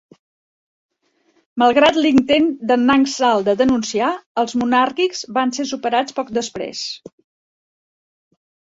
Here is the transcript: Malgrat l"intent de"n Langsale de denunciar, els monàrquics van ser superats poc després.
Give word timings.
Malgrat 1.63 1.99
l"intent 2.03 2.49
de"n 2.73 2.89
Langsale 2.93 3.47
de 3.51 3.57
denunciar, 3.61 4.09
els 4.45 4.59
monàrquics 4.63 5.25
van 5.41 5.55
ser 5.61 5.71
superats 5.75 6.21
poc 6.23 6.37
després. 6.41 6.85